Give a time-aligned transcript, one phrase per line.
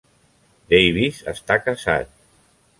[0.75, 2.13] Davis està casat.